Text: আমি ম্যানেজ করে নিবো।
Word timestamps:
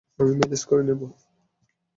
আমি 0.19 0.33
ম্যানেজ 0.39 0.61
করে 0.69 0.83
নিবো। 0.87 1.07